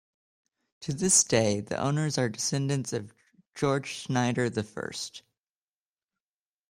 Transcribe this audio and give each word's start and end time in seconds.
To 0.79 0.93
this 0.93 1.23
day, 1.23 1.59
the 1.61 1.77
owners 1.77 2.17
are 2.17 2.27
descendants 2.27 2.91
of 2.91 3.13
Georg 3.53 3.85
Schneider 3.85 4.49
the 4.49 4.63
First. 4.63 5.21